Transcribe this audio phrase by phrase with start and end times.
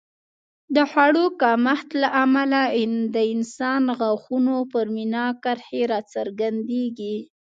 [0.75, 2.61] د خوړو کمښت له امله
[3.15, 7.15] د انسان غاښونو پر مینا کرښې راڅرګندېږي